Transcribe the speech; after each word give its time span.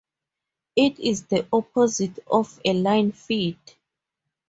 It 0.75 0.99
is 0.99 1.27
the 1.27 1.45
opposite 1.53 2.17
of 2.25 2.59
a 2.65 2.73
line 2.73 3.11
feed. 3.11 3.59